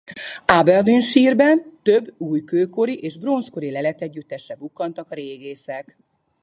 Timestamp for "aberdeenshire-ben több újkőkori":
0.47-2.99